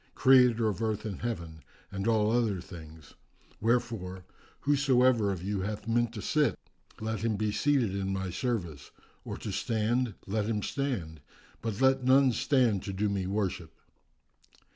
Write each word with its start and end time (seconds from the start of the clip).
Creator 0.15 0.67
of 0.67 0.81
Earth 0.81 1.05
and 1.05 1.21
Heaven 1.21 1.61
and 1.91 2.07
all 2.07 2.31
other 2.31 2.59
things; 2.59 3.13
wherefore, 3.59 4.25
whosoever 4.61 5.31
of 5.31 5.43
you 5.43 5.61
hath 5.61 5.85
a 5.85 5.91
mind 5.91 6.11
to 6.13 6.23
sit 6.23 6.57
let 6.99 7.19
him 7.19 7.35
be 7.35 7.51
seated 7.51 7.93
in 7.93 8.11
my 8.11 8.31
service, 8.31 8.89
or 9.23 9.37
to 9.37 9.51
stand, 9.51 10.15
let 10.25 10.47
him 10.47 10.63
stand, 10.63 11.21
but 11.61 11.79
let 11.81 12.03
none 12.03 12.31
stand 12.31 12.81
to 12.81 12.91
do 12.93 13.09
me 13.09 13.27
worship." 13.27 13.73